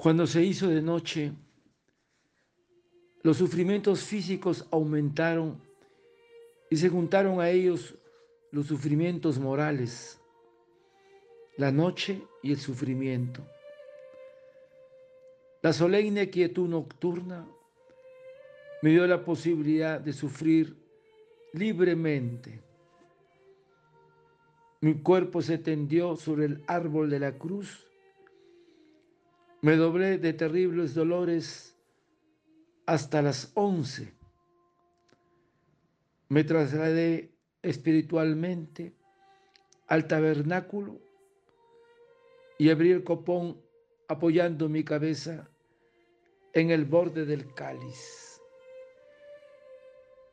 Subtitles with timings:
[0.00, 1.32] Cuando se hizo de noche,
[3.24, 5.60] los sufrimientos físicos aumentaron
[6.70, 7.96] y se juntaron a ellos
[8.52, 10.20] los sufrimientos morales,
[11.56, 13.44] la noche y el sufrimiento.
[15.62, 17.44] La solemne quietud nocturna
[18.82, 20.76] me dio la posibilidad de sufrir
[21.54, 22.62] libremente.
[24.80, 27.87] Mi cuerpo se tendió sobre el árbol de la cruz.
[29.60, 31.76] Me doblé de terribles dolores
[32.86, 34.14] hasta las once.
[36.28, 38.94] Me trasladé espiritualmente
[39.88, 41.00] al tabernáculo
[42.56, 43.60] y abrí el copón
[44.06, 45.48] apoyando mi cabeza
[46.52, 48.40] en el borde del cáliz.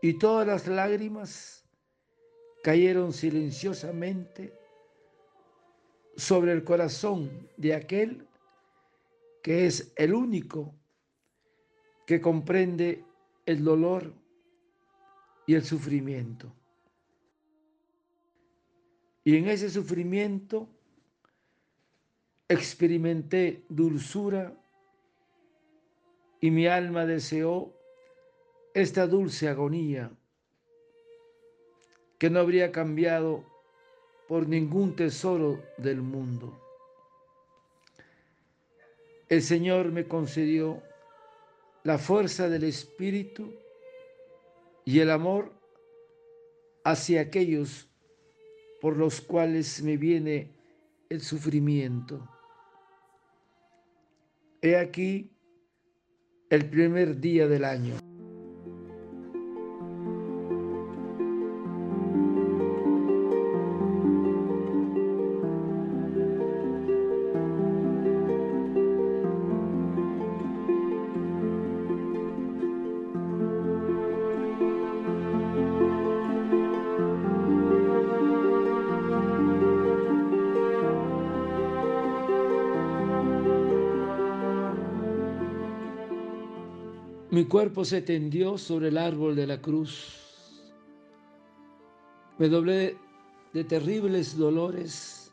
[0.00, 1.64] Y todas las lágrimas
[2.62, 4.52] cayeron silenciosamente
[6.16, 8.27] sobre el corazón de aquel
[9.48, 10.74] que es el único
[12.06, 13.02] que comprende
[13.46, 14.12] el dolor
[15.46, 16.52] y el sufrimiento.
[19.24, 20.68] Y en ese sufrimiento
[22.46, 24.52] experimenté dulzura
[26.42, 27.72] y mi alma deseó
[28.74, 30.10] esta dulce agonía
[32.18, 33.46] que no habría cambiado
[34.28, 36.67] por ningún tesoro del mundo.
[39.28, 40.82] El Señor me concedió
[41.84, 43.52] la fuerza del Espíritu
[44.84, 45.52] y el amor
[46.84, 47.88] hacia aquellos
[48.80, 50.50] por los cuales me viene
[51.10, 52.26] el sufrimiento.
[54.62, 55.30] He aquí
[56.48, 58.07] el primer día del año.
[87.30, 90.62] Mi cuerpo se tendió sobre el árbol de la cruz.
[92.38, 92.96] Me doblé
[93.52, 95.30] de terribles dolores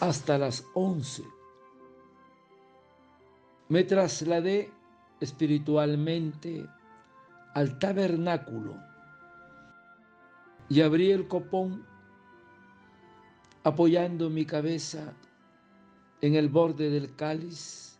[0.00, 1.22] hasta las once.
[3.68, 4.70] Me trasladé
[5.20, 6.66] espiritualmente
[7.52, 8.74] al tabernáculo
[10.70, 11.84] y abrí el copón
[13.62, 15.12] apoyando mi cabeza
[16.22, 17.98] en el borde del cáliz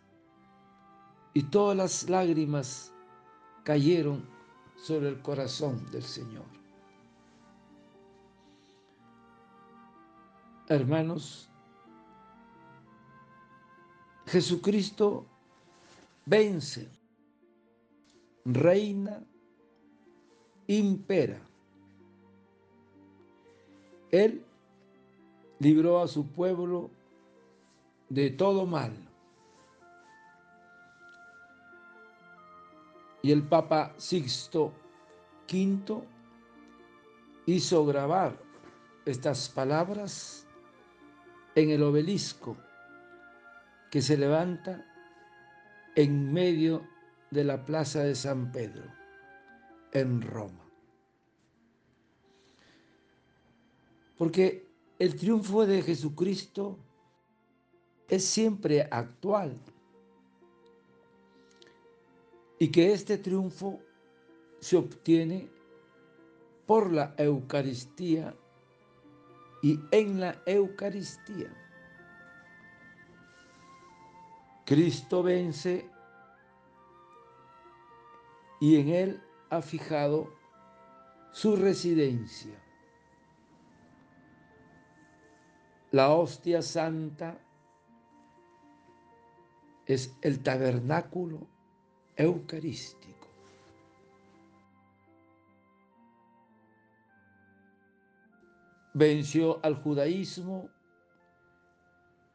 [1.35, 2.94] y todas las lágrimas
[3.65, 4.23] cayeron
[4.77, 6.45] sobre el corazón del Señor.
[10.69, 11.49] Hermanos,
[14.27, 15.25] Jesucristo
[16.25, 16.87] vence,
[18.45, 19.23] reina,
[20.67, 21.41] impera.
[24.11, 24.43] Él
[25.59, 26.91] libró a su pueblo
[28.09, 28.93] de todo mal.
[33.25, 34.71] Y el Papa Sixto
[35.51, 36.03] V
[37.47, 38.39] hizo grabar
[39.03, 40.45] estas palabras
[41.55, 42.55] en el obelisco
[43.89, 44.85] que se levanta
[45.95, 46.87] en medio
[47.31, 48.93] de la plaza de San Pedro,
[49.91, 50.63] en Roma.
[54.19, 54.67] Porque
[54.99, 56.77] el triunfo de Jesucristo
[58.07, 59.59] es siempre actual
[62.59, 63.81] y que este triunfo
[64.59, 65.49] se obtiene
[66.65, 68.33] por la Eucaristía
[69.61, 71.53] y en la Eucaristía.
[74.65, 75.89] Cristo vence
[78.59, 80.33] y en él ha fijado
[81.31, 82.55] su residencia.
[85.91, 87.37] La hostia santa
[89.85, 91.47] es el tabernáculo
[92.15, 93.27] eucarístico.
[98.93, 100.69] Venció al judaísmo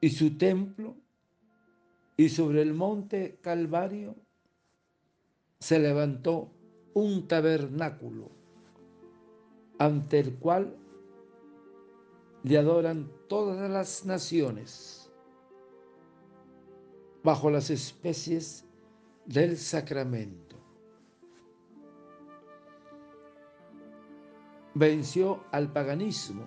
[0.01, 0.95] y su templo
[2.17, 4.15] y sobre el monte Calvario
[5.59, 6.51] se levantó
[6.93, 8.31] un tabernáculo
[9.79, 10.77] ante el cual
[12.43, 15.11] le adoran todas las naciones
[17.23, 18.67] bajo las especies
[19.31, 20.57] del sacramento.
[24.75, 26.43] Venció al paganismo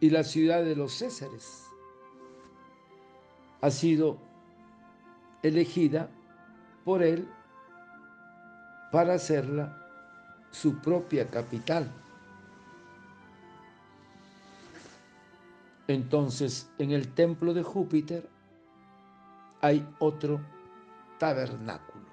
[0.00, 1.66] y la ciudad de los Césares,
[3.60, 4.16] ha sido
[5.42, 6.08] elegida
[6.86, 7.28] por él
[8.92, 9.78] para hacerla
[10.50, 11.92] su propia capital.
[15.86, 18.33] Entonces, en el templo de Júpiter
[19.64, 20.42] hay otro
[21.18, 22.04] tabernáculo.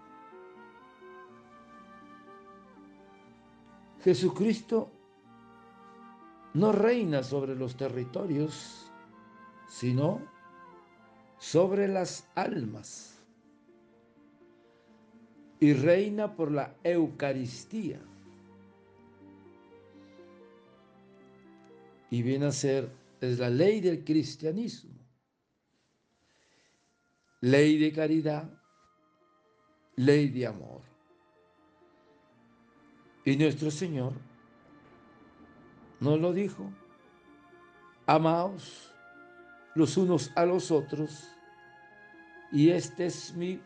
[4.01, 4.89] Jesucristo
[6.53, 8.89] no reina sobre los territorios,
[9.67, 10.21] sino
[11.39, 13.21] sobre las almas.
[15.59, 17.99] Y reina por la Eucaristía.
[22.09, 22.89] Y viene a ser,
[23.19, 25.00] es la ley del cristianismo.
[27.41, 28.49] Ley de caridad,
[29.95, 30.81] ley de amor.
[33.25, 34.13] Y nuestro Señor
[35.99, 36.71] nos lo dijo.
[38.05, 38.91] Amaos
[39.75, 41.29] los unos a los otros,
[42.51, 43.61] y este es mi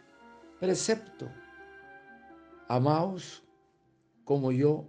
[0.60, 1.30] precepto.
[2.68, 3.44] Amaos
[4.24, 4.86] como yo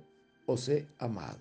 [0.47, 1.41] os he amado.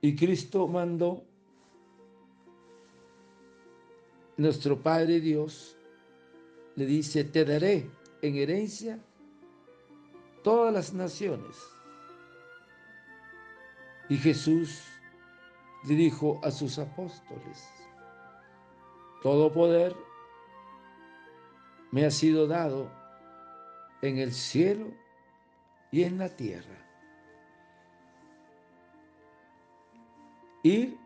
[0.00, 1.24] Y Cristo mandó,
[4.40, 5.76] nuestro Padre Dios,
[6.74, 7.90] le dice, te daré
[8.22, 8.98] en herencia
[10.42, 11.58] todas las naciones.
[14.08, 14.82] Y Jesús
[15.86, 17.68] le dijo a sus apóstoles,
[19.22, 19.94] todo poder
[21.90, 22.90] me ha sido dado
[24.00, 24.86] en el cielo
[25.90, 26.78] y en la tierra.
[30.62, 30.96] Ir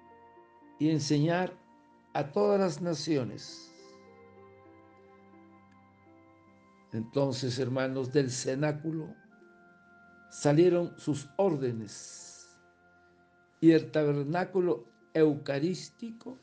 [0.79, 1.64] y enseñar
[2.15, 3.71] a todas las naciones.
[6.93, 9.13] Entonces, hermanos del cenáculo,
[10.31, 12.57] salieron sus órdenes
[13.61, 16.39] y el tabernáculo eucarístico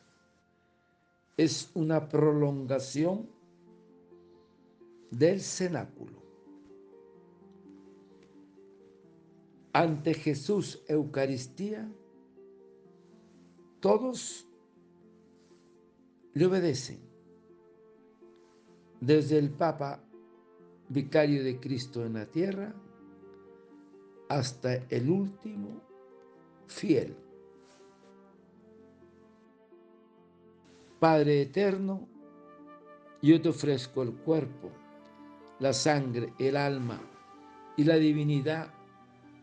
[1.38, 3.29] es una prolongación
[5.09, 6.21] del cenáculo.
[9.71, 11.89] Ante Jesús Eucaristía,
[13.79, 14.50] todos
[16.33, 17.00] le obedecen,
[19.00, 20.04] desde el Papa,
[20.89, 22.74] vicario de Cristo en la tierra,
[24.30, 25.81] hasta el último
[26.68, 27.16] fiel.
[31.00, 32.07] Padre eterno,
[33.22, 34.72] yo te ofrezco el cuerpo,
[35.60, 37.01] la sangre, el alma
[37.75, 38.74] y la divinidad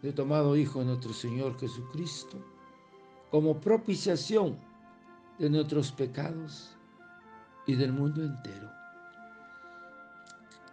[0.02, 2.38] de tu amado Hijo nuestro Señor Jesucristo
[3.30, 4.58] como propiciación
[5.38, 6.77] de nuestros pecados
[7.68, 8.72] y del mundo entero.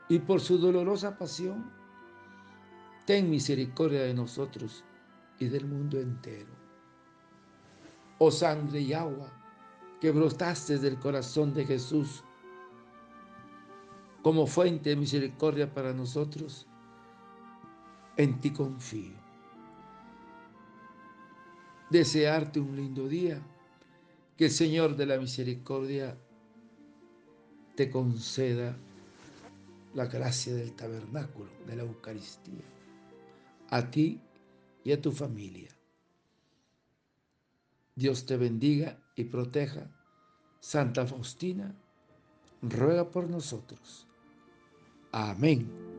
[0.08, 1.70] Y por su dolorosa pasión,
[3.06, 4.84] ten misericordia de nosotros
[5.38, 6.54] y del mundo entero.
[8.18, 9.30] Oh sangre y agua
[10.00, 12.24] que brotaste del corazón de Jesús
[14.22, 16.66] como fuente de misericordia para nosotros,
[18.16, 19.18] en ti confío.
[21.90, 23.42] Desearte un lindo día,
[24.38, 26.18] que el Señor de la misericordia
[27.76, 28.76] te conceda
[29.94, 32.64] la gracia del tabernáculo, de la Eucaristía.
[33.70, 34.20] A ti
[34.84, 35.70] y a tu familia.
[37.96, 39.90] Dios te bendiga y proteja.
[40.60, 41.76] Santa Faustina,
[42.62, 44.08] ruega por nosotros.
[45.12, 45.95] Amén.